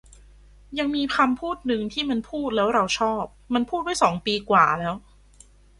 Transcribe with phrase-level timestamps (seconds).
[0.79, 4.95] ยังมีคำพูดนึงที่มันพูดแล้วเราชอบ มันพูดไว้สองปีกว่าแล้ว